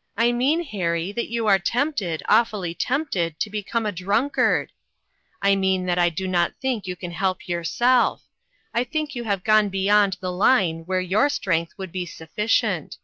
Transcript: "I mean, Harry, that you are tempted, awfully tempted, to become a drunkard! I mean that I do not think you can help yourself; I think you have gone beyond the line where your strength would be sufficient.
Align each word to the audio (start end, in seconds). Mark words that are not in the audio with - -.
"I 0.26 0.32
mean, 0.32 0.64
Harry, 0.64 1.12
that 1.12 1.28
you 1.30 1.46
are 1.46 1.60
tempted, 1.60 2.24
awfully 2.28 2.74
tempted, 2.74 3.38
to 3.38 3.48
become 3.48 3.86
a 3.86 3.92
drunkard! 3.92 4.72
I 5.40 5.54
mean 5.54 5.86
that 5.86 6.00
I 6.00 6.08
do 6.08 6.26
not 6.26 6.56
think 6.60 6.88
you 6.88 6.96
can 6.96 7.12
help 7.12 7.46
yourself; 7.46 8.24
I 8.74 8.82
think 8.82 9.14
you 9.14 9.22
have 9.22 9.44
gone 9.44 9.68
beyond 9.68 10.16
the 10.20 10.32
line 10.32 10.80
where 10.86 11.00
your 11.00 11.28
strength 11.28 11.74
would 11.78 11.92
be 11.92 12.06
sufficient. 12.06 12.96